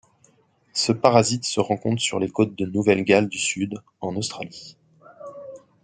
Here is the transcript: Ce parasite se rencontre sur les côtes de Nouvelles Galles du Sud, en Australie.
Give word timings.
Ce 0.73 0.91
parasite 0.91 1.45
se 1.45 1.59
rencontre 1.59 2.01
sur 2.01 2.17
les 2.19 2.31
côtes 2.31 2.57
de 2.57 2.65
Nouvelles 2.65 3.03
Galles 3.03 3.29
du 3.29 3.37
Sud, 3.37 3.75
en 3.99 4.15
Australie. 4.15 4.75